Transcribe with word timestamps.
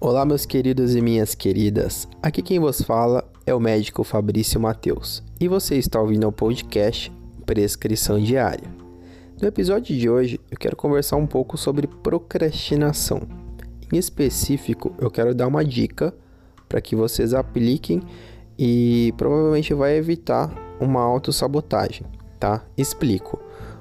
Olá, 0.00 0.24
meus 0.24 0.46
queridos 0.46 0.94
e 0.94 1.00
minhas 1.00 1.34
queridas. 1.34 2.06
Aqui 2.22 2.40
quem 2.40 2.60
vos 2.60 2.80
fala 2.80 3.28
é 3.44 3.52
o 3.52 3.58
médico 3.58 4.04
Fabrício 4.04 4.60
Mateus 4.60 5.24
e 5.40 5.48
você 5.48 5.74
está 5.74 6.00
ouvindo 6.00 6.28
o 6.28 6.30
podcast 6.30 7.12
Prescrição 7.44 8.20
Diária. 8.20 8.70
No 9.42 9.48
episódio 9.48 9.98
de 9.98 10.08
hoje, 10.08 10.40
eu 10.52 10.56
quero 10.56 10.76
conversar 10.76 11.16
um 11.16 11.26
pouco 11.26 11.58
sobre 11.58 11.88
procrastinação. 11.88 13.22
Em 13.92 13.98
específico, 13.98 14.94
eu 15.00 15.10
quero 15.10 15.34
dar 15.34 15.48
uma 15.48 15.64
dica 15.64 16.14
para 16.68 16.80
que 16.80 16.94
vocês 16.94 17.34
apliquem 17.34 18.00
e 18.56 19.12
provavelmente 19.16 19.74
vai 19.74 19.96
evitar 19.96 20.54
uma 20.80 21.02
autossabotagem, 21.02 22.06
tá? 22.38 22.64
Explico. 22.76 23.40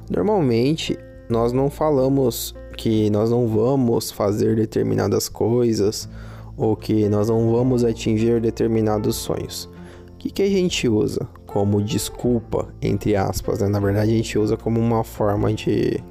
Normalmente, 0.09 0.97
nós 1.29 1.53
não 1.53 1.69
falamos 1.69 2.55
que 2.77 3.09
nós 3.09 3.31
não 3.31 3.47
vamos 3.47 4.11
fazer 4.11 4.55
determinadas 4.55 5.27
coisas 5.27 6.07
ou 6.55 6.75
que 6.75 7.09
nós 7.09 7.27
não 7.27 7.51
vamos 7.51 7.83
atingir 7.83 8.39
determinados 8.39 9.15
sonhos. 9.15 9.67
O 10.13 10.17
que, 10.17 10.29
que 10.29 10.43
a 10.43 10.49
gente 10.49 10.87
usa 10.87 11.27
como 11.45 11.81
desculpa, 11.81 12.73
entre 12.81 13.15
aspas, 13.15 13.59
né? 13.59 13.67
Na 13.67 13.79
verdade, 13.79 14.11
a 14.11 14.15
gente 14.15 14.37
usa 14.37 14.55
como 14.55 14.79
uma 14.79 15.03
forma 15.03 15.53
de, 15.53 16.01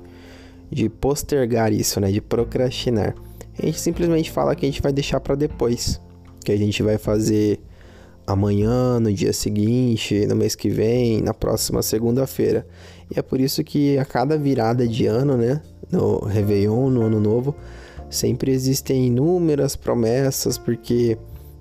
de 0.71 0.89
postergar 0.89 1.73
isso, 1.73 2.01
né? 2.01 2.11
De 2.11 2.21
procrastinar. 2.21 3.15
A 3.59 3.65
gente 3.65 3.81
simplesmente 3.81 4.31
fala 4.31 4.55
que 4.55 4.67
a 4.67 4.69
gente 4.69 4.83
vai 4.83 4.93
deixar 4.93 5.21
para 5.21 5.35
depois, 5.35 6.01
que 6.45 6.53
a 6.53 6.57
gente 6.57 6.83
vai 6.83 6.99
fazer 6.99 7.61
amanhã, 8.27 8.99
no 8.99 9.13
dia 9.13 9.33
seguinte, 9.33 10.27
no 10.27 10.35
mês 10.35 10.55
que 10.55 10.69
vem, 10.69 11.23
na 11.23 11.33
próxima 11.33 11.83
segunda-feira. 11.83 12.67
E 13.11 13.19
é 13.19 13.23
por 13.23 13.41
isso 13.41 13.63
que 13.63 13.99
a 13.99 14.05
cada 14.05 14.37
virada 14.37 14.87
de 14.87 15.07
ano, 15.07 15.37
né, 15.37 15.61
no 15.91 16.19
Réveillon, 16.19 16.91
no 16.91 17.03
Ano 17.03 17.21
Novo, 17.21 17.55
sempre 18.11 18.51
existem 18.53 19.07
inúmeras 19.07 19.77
promessas, 19.77 20.59
porque 20.59 21.17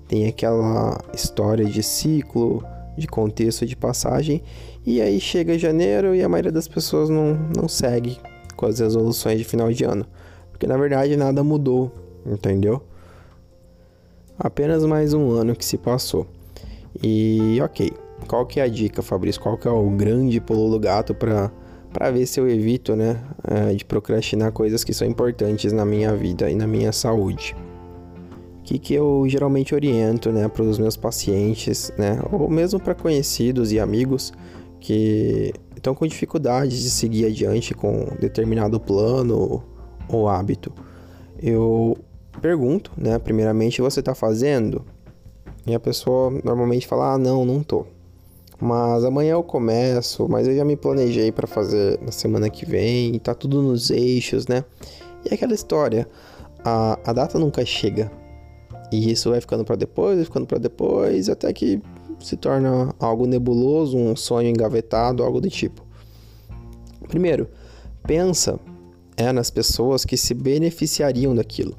tem 0.08 0.26
aquela 0.26 1.00
história 1.14 1.64
de 1.64 1.82
ciclo, 1.82 2.64
de 2.96 3.06
contexto 3.06 3.66
de 3.66 3.76
passagem, 3.76 4.42
e 4.84 5.00
aí 5.00 5.20
chega 5.20 5.58
janeiro 5.58 6.14
e 6.14 6.22
a 6.22 6.28
maioria 6.28 6.52
das 6.52 6.68
pessoas 6.68 7.10
não, 7.10 7.34
não 7.56 7.68
segue 7.68 8.18
com 8.56 8.66
as 8.66 8.78
resoluções 8.78 9.38
de 9.38 9.44
final 9.44 9.70
de 9.70 9.84
ano, 9.84 10.06
porque 10.50 10.66
na 10.66 10.76
verdade 10.76 11.16
nada 11.16 11.44
mudou, 11.44 11.92
entendeu? 12.24 12.82
Apenas 14.38 14.84
mais 14.84 15.12
um 15.12 15.30
ano 15.30 15.54
que 15.54 15.64
se 15.64 15.76
passou. 15.76 16.26
E 17.02 17.58
ok, 17.62 17.92
qual 18.26 18.46
que 18.46 18.60
é 18.60 18.64
a 18.64 18.68
dica, 18.68 19.02
Fabrício? 19.02 19.40
Qual 19.40 19.56
que 19.56 19.68
é 19.68 19.70
o 19.70 19.90
grande 19.90 20.40
pulo 20.40 20.70
do 20.70 20.80
gato 20.80 21.14
para 21.14 21.50
para 21.96 22.10
ver 22.10 22.26
se 22.26 22.38
eu 22.38 22.46
evito, 22.46 22.94
né, 22.94 23.18
é, 23.42 23.72
de 23.72 23.82
procrastinar 23.82 24.52
coisas 24.52 24.84
que 24.84 24.92
são 24.92 25.08
importantes 25.08 25.72
na 25.72 25.82
minha 25.82 26.14
vida 26.14 26.50
e 26.50 26.54
na 26.54 26.66
minha 26.66 26.92
saúde. 26.92 27.56
O 28.58 28.62
que, 28.64 28.78
que 28.78 28.92
eu 28.92 29.24
geralmente 29.26 29.74
oriento, 29.74 30.30
né, 30.30 30.46
para 30.46 30.62
os 30.62 30.78
meus 30.78 30.94
pacientes, 30.94 31.90
né, 31.96 32.20
ou 32.30 32.50
mesmo 32.50 32.78
para 32.78 32.94
conhecidos 32.94 33.72
e 33.72 33.80
amigos 33.80 34.30
que 34.78 35.54
estão 35.74 35.94
com 35.94 36.06
dificuldades 36.06 36.82
de 36.82 36.90
seguir 36.90 37.24
adiante 37.24 37.72
com 37.72 38.08
determinado 38.20 38.78
plano 38.78 39.62
ou 40.06 40.28
hábito. 40.28 40.70
Eu 41.40 41.96
pergunto, 42.42 42.92
né, 42.94 43.18
primeiramente, 43.18 43.80
você 43.80 44.00
está 44.00 44.14
fazendo? 44.14 44.84
E 45.66 45.74
a 45.74 45.80
pessoa 45.80 46.30
normalmente 46.44 46.86
fala: 46.86 47.14
Ah, 47.14 47.18
não, 47.18 47.44
não 47.44 47.62
tô. 47.62 47.86
Mas 48.60 49.04
amanhã 49.04 49.32
eu 49.32 49.42
começo, 49.42 50.26
mas 50.28 50.48
eu 50.48 50.56
já 50.56 50.64
me 50.64 50.76
planejei 50.76 51.30
para 51.30 51.46
fazer 51.46 52.00
na 52.00 52.10
semana 52.10 52.48
que 52.48 52.64
vem, 52.64 53.18
tá 53.18 53.34
tudo 53.34 53.60
nos 53.60 53.90
eixos, 53.90 54.46
né? 54.46 54.64
E 55.24 55.34
aquela 55.34 55.54
história, 55.54 56.08
a, 56.64 56.98
a 57.04 57.12
data 57.12 57.38
nunca 57.38 57.64
chega. 57.64 58.10
E 58.90 59.10
isso 59.10 59.30
vai 59.30 59.40
ficando 59.40 59.64
para 59.64 59.76
depois, 59.76 60.16
vai 60.16 60.24
ficando 60.24 60.46
para 60.46 60.58
depois, 60.58 61.28
até 61.28 61.52
que 61.52 61.82
se 62.20 62.36
torna 62.36 62.94
algo 62.98 63.26
nebuloso, 63.26 63.96
um 63.96 64.16
sonho 64.16 64.48
engavetado, 64.48 65.22
algo 65.22 65.40
do 65.40 65.50
tipo. 65.50 65.84
Primeiro, 67.08 67.48
pensa 68.06 68.58
é 69.16 69.32
nas 69.32 69.50
pessoas 69.50 70.04
que 70.04 70.16
se 70.16 70.34
beneficiariam 70.34 71.34
daquilo. 71.34 71.74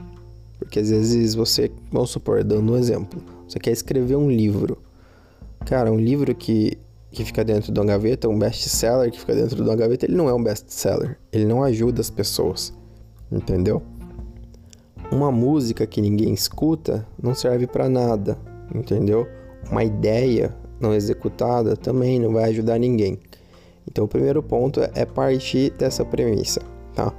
Porque 0.57 0.79
às 0.79 0.89
vezes 0.89 1.35
você, 1.35 1.71
vamos 1.91 2.09
supor, 2.09 2.44
dando 2.44 2.73
um 2.73 2.77
exemplo, 2.77 3.21
você 3.47 3.59
quer 3.59 3.71
escrever 3.71 4.15
um 4.15 4.29
livro. 4.29 4.77
Cara, 5.66 5.91
um 5.91 5.97
livro 5.97 6.34
que, 6.34 6.78
que 7.12 7.25
fica 7.25 7.44
dentro 7.44 7.72
de 7.72 7.79
uma 7.79 7.85
gaveta, 7.85 8.29
um 8.29 8.38
best-seller 8.38 9.12
que 9.12 9.19
fica 9.19 9.35
dentro 9.35 9.56
de 9.56 9.62
uma 9.62 9.75
gaveta, 9.75 10.06
ele 10.06 10.16
não 10.16 10.29
é 10.29 10.34
um 10.34 10.44
best-seller. 10.44 11.18
Ele 11.31 11.45
não 11.45 11.63
ajuda 11.63 12.01
as 12.01 12.09
pessoas. 12.09 12.73
Entendeu? 13.31 13.81
Uma 15.12 15.31
música 15.31 15.85
que 15.85 16.01
ninguém 16.01 16.34
escuta 16.34 17.06
não 17.22 17.34
serve 17.34 17.68
para 17.68 17.90
nada. 17.90 18.38
Entendeu? 18.73 19.28
Uma 19.69 19.84
ideia 19.84 20.56
não 20.79 20.94
executada 20.94 21.75
também 21.75 22.19
não 22.19 22.31
vai 22.31 22.45
ajudar 22.45 22.78
ninguém. 22.78 23.19
Então, 23.89 24.06
o 24.06 24.07
primeiro 24.07 24.44
ponto 24.44 24.81
é 24.94 25.06
partir 25.06 25.72
dessa 25.72 26.03
premissa, 26.03 26.62
tá? 26.94 27.13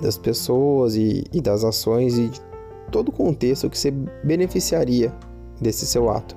Das 0.00 0.18
pessoas 0.18 0.94
e, 0.94 1.24
e 1.32 1.40
das 1.40 1.64
ações 1.64 2.18
e 2.18 2.28
de 2.28 2.40
todo 2.90 3.08
o 3.08 3.12
contexto 3.12 3.70
que 3.70 3.78
você 3.78 3.90
beneficiaria 3.90 5.12
desse 5.60 5.86
seu 5.86 6.10
ato. 6.10 6.36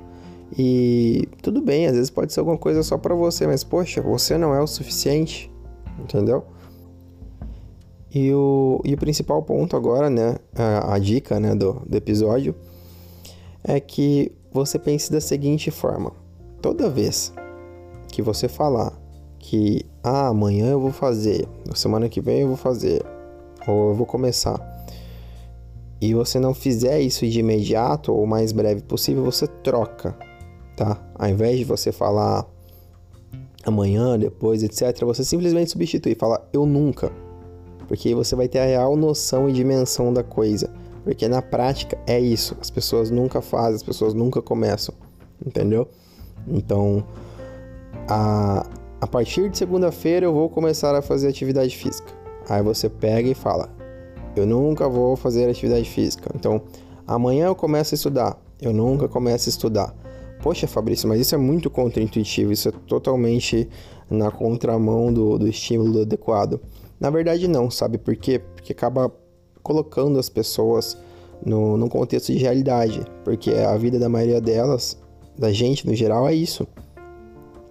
E 0.57 1.27
tudo 1.41 1.61
bem, 1.61 1.87
às 1.87 1.93
vezes 1.93 2.09
pode 2.09 2.31
ser 2.31 2.39
alguma 2.39 2.57
coisa 2.57 2.83
só 2.83 2.97
para 2.97 3.15
você, 3.15 3.47
mas 3.47 3.63
poxa, 3.63 4.01
você 4.01 4.37
não 4.37 4.53
é 4.53 4.61
o 4.61 4.67
suficiente, 4.67 5.51
entendeu? 5.99 6.43
E 8.13 8.31
o, 8.31 8.79
e 8.85 8.93
o 8.93 8.97
principal 8.97 9.41
ponto 9.41 9.75
agora, 9.75 10.09
né, 10.09 10.35
a, 10.55 10.93
a 10.93 10.99
dica 10.99 11.39
né, 11.39 11.55
do, 11.55 11.81
do 11.87 11.97
episódio, 11.97 12.53
é 13.63 13.79
que 13.79 14.31
você 14.51 14.77
pense 14.77 15.11
da 15.11 15.19
seguinte 15.19 15.71
forma: 15.71 16.11
toda 16.61 16.89
vez 16.89 17.33
que 18.09 18.21
você 18.21 18.47
falar 18.47 18.93
que 19.39 19.83
ah, 20.03 20.27
amanhã 20.27 20.69
eu 20.69 20.79
vou 20.79 20.91
fazer, 20.91 21.47
semana 21.73 22.07
que 22.07 22.21
vem 22.21 22.41
eu 22.41 22.47
vou 22.47 22.57
fazer, 22.57 23.03
ou 23.67 23.89
eu 23.89 23.95
vou 23.95 24.05
começar, 24.05 24.59
e 25.99 26.13
você 26.13 26.39
não 26.39 26.53
fizer 26.53 27.01
isso 27.01 27.27
de 27.27 27.39
imediato 27.39 28.13
ou 28.13 28.23
o 28.23 28.27
mais 28.27 28.51
breve 28.51 28.83
possível, 28.83 29.23
você 29.23 29.47
troca, 29.47 30.15
tá? 30.75 30.99
Ao 31.15 31.29
invés 31.29 31.59
de 31.59 31.65
você 31.65 31.91
falar 31.91 32.45
amanhã, 33.65 34.17
depois, 34.17 34.63
etc., 34.63 35.03
você 35.05 35.23
simplesmente 35.23 35.71
substitui, 35.71 36.15
fala 36.15 36.47
eu 36.51 36.65
nunca. 36.65 37.11
Porque 37.87 38.09
aí 38.09 38.13
você 38.13 38.35
vai 38.35 38.47
ter 38.47 38.59
a 38.59 38.65
real 38.65 38.95
noção 38.95 39.49
e 39.49 39.53
dimensão 39.53 40.13
da 40.13 40.23
coisa. 40.23 40.69
Porque 41.03 41.27
na 41.27 41.41
prática 41.41 41.97
é 42.07 42.19
isso, 42.19 42.55
as 42.61 42.69
pessoas 42.69 43.11
nunca 43.11 43.41
fazem, 43.41 43.75
as 43.75 43.83
pessoas 43.83 44.13
nunca 44.13 44.41
começam, 44.41 44.95
entendeu? 45.45 45.87
Então, 46.47 47.05
a, 48.07 48.65
a 49.01 49.07
partir 49.07 49.49
de 49.49 49.57
segunda-feira 49.57 50.25
eu 50.25 50.33
vou 50.33 50.49
começar 50.49 50.95
a 50.95 51.01
fazer 51.01 51.27
atividade 51.27 51.75
física. 51.75 52.09
Aí 52.49 52.63
você 52.63 52.89
pega 52.89 53.27
e 53.27 53.33
fala: 53.33 53.69
eu 54.35 54.45
nunca 54.45 54.87
vou 54.87 55.15
fazer 55.15 55.49
atividade 55.49 55.89
física. 55.89 56.31
Então, 56.35 56.61
amanhã 57.05 57.47
eu 57.47 57.55
começo 57.55 57.93
a 57.93 57.97
estudar. 57.97 58.37
Eu 58.61 58.73
nunca 58.73 59.07
começo 59.07 59.49
a 59.49 59.51
estudar. 59.51 59.93
Poxa, 60.43 60.67
Fabrício, 60.67 61.07
mas 61.07 61.21
isso 61.21 61.33
é 61.33 61.37
muito 61.37 61.69
contraintuitivo. 61.69 62.51
Isso 62.51 62.67
é 62.67 62.71
totalmente 62.85 63.69
na 64.09 64.29
contramão 64.29 65.11
do, 65.11 65.39
do 65.39 65.47
estímulo 65.47 66.01
adequado. 66.01 66.59
Na 66.99 67.09
verdade, 67.09 67.47
não, 67.47 67.71
sabe 67.71 67.97
por 67.97 68.13
quê? 68.17 68.39
Porque 68.39 68.73
acaba 68.73 69.09
colocando 69.63 70.19
as 70.19 70.27
pessoas 70.27 70.97
no, 71.45 71.77
num 71.77 71.87
contexto 71.87 72.33
de 72.33 72.39
realidade. 72.39 73.05
Porque 73.23 73.51
a 73.51 73.77
vida 73.77 73.97
da 73.97 74.09
maioria 74.09 74.41
delas, 74.41 74.97
da 75.39 75.49
gente 75.53 75.87
no 75.87 75.95
geral, 75.95 76.27
é 76.27 76.35
isso 76.35 76.67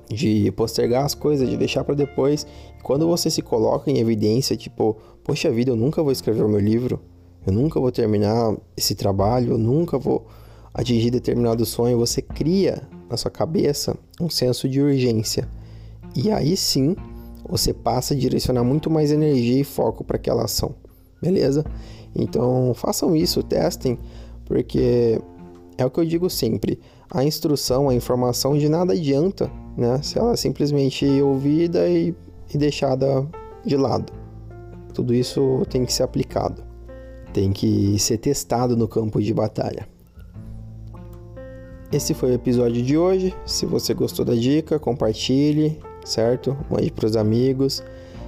de 0.09 0.51
postergar 0.53 1.05
as 1.05 1.15
coisas, 1.15 1.51
de 1.51 1.59
deixar 1.59 1.85
para 1.85 1.95
depois. 1.95 2.47
Quando 2.83 3.07
você 3.07 3.29
se 3.29 3.43
coloca 3.43 3.91
em 3.91 3.99
evidência, 3.99 4.57
tipo, 4.57 4.97
poxa 5.23 5.51
vida, 5.51 5.73
eu 5.73 5.77
nunca 5.77 6.03
vou 6.03 6.11
escrever 6.11 6.43
o 6.43 6.49
meu 6.49 6.61
livro, 6.61 6.99
eu 7.47 7.53
nunca 7.53 7.79
vou 7.79 7.93
terminar 7.93 8.57
esse 8.75 8.95
trabalho, 8.95 9.53
eu 9.53 9.59
nunca 9.59 9.99
vou 9.99 10.27
atingir 10.73 11.11
determinado 11.11 11.65
sonho, 11.67 11.99
você 11.99 12.23
cria 12.23 12.83
na 13.11 13.17
sua 13.17 13.31
cabeça 13.31 13.97
um 14.21 14.31
senso 14.31 14.69
de 14.69 14.81
urgência. 14.81 15.49
E 16.15 16.31
aí 16.31 16.57
sim, 16.57 16.97
você 17.49 17.73
passa 17.73 18.15
a 18.15 18.17
direcionar 18.17 18.65
muito 18.65 18.91
mais 18.91 19.11
energia 19.11 19.61
e 19.61 19.65
foco 19.65 20.05
para 20.05 20.17
aquela 20.17 20.45
ação. 20.45 20.75
Beleza? 21.21 21.65
Então, 22.15 22.73
façam 22.75 23.15
isso, 23.15 23.43
testem, 23.43 23.99
porque 24.45 25.21
é 25.79 25.85
o 25.85 25.91
que 25.91 26.01
eu 26.01 26.05
digo 26.05 26.29
sempre. 26.29 26.79
A 27.11 27.25
instrução, 27.25 27.89
a 27.89 27.95
informação 27.95 28.57
de 28.57 28.69
nada 28.69 28.93
adianta 28.93 29.51
né? 29.77 30.01
Se 30.03 30.19
ela 30.19 30.33
é 30.33 30.37
simplesmente 30.37 31.07
ouvida 31.21 31.89
e, 31.89 32.15
e 32.53 32.59
deixada 32.59 33.27
de 33.65 33.77
lado. 33.77 34.13
Tudo 34.93 35.15
isso 35.15 35.63
tem 35.71 35.85
que 35.85 35.93
ser 35.93 36.03
aplicado, 36.03 36.63
tem 37.33 37.53
que 37.53 37.99
ser 37.99 38.19
testado 38.19 38.77
no 38.77 38.87
campo 38.87 39.23
de 39.23 39.33
batalha. 39.33 39.89
Esse 41.93 42.15
foi 42.15 42.31
o 42.31 42.35
episódio 42.35 42.83
de 42.83 42.97
hoje. 42.97 43.35
Se 43.45 43.67
você 43.67 43.93
gostou 43.93 44.25
da 44.25 44.35
dica, 44.35 44.79
compartilhe, 44.79 45.79
certo? 46.03 46.57
Mande 46.71 46.91
para 46.91 47.05
os 47.05 47.17
amigos. 47.17 47.83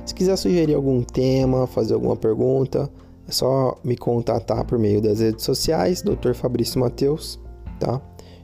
Se 0.05 0.15
quiser 0.15 0.37
sugerir 0.37 0.75
algum 0.75 1.03
tema, 1.03 1.67
fazer 1.67 1.95
alguma 1.95 2.15
pergunta, 2.15 2.91
É 3.27 3.33
só 3.33 3.79
me 3.83 3.97
contatar 3.97 4.67
por 4.67 4.79
meio 4.79 5.01
das 5.01 5.21
redes 5.21 5.43
sociais, 5.43 6.03
Dr. 6.03 6.35
Fabrício 6.35 6.79
Mateus, 6.79 7.41
tá? 7.81 8.03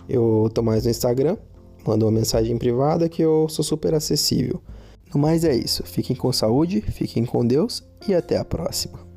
Eu 0.09 0.51
tô 0.55 0.63
mais 0.63 0.85
no 0.85 0.91
Instagram, 0.91 1.37
manda 1.87 2.07
uma 2.07 2.11
mensagem 2.11 2.57
privada 2.57 3.07
que 3.07 3.21
eu 3.21 3.47
sou 3.51 3.63
super 3.63 3.93
acessível. 3.93 4.59
No 5.13 5.21
mais 5.21 5.45
é 5.45 5.55
isso. 5.55 5.83
Fiquem 5.83 6.17
com 6.17 6.33
saúde, 6.33 6.81
fiquem 6.81 7.27
com 7.27 7.45
Deus 7.45 7.85
e 8.09 8.15
até 8.15 8.39
a 8.39 8.45
próxima. 8.45 9.10